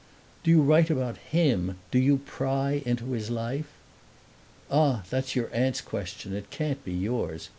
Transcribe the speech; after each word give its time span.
"Do 0.43 0.49
you 0.49 0.63
write 0.63 0.89
about 0.89 1.17
HIM 1.17 1.77
do 1.91 1.99
you 1.99 2.17
pry 2.17 2.81
into 2.87 3.11
his 3.11 3.29
life?" 3.29 3.67
"Ah, 4.71 5.03
that's 5.11 5.35
your 5.35 5.51
aunt's 5.53 5.79
question; 5.81 6.33
it 6.33 6.49
can't 6.49 6.83
be 6.83 6.91
yours!" 6.93 7.49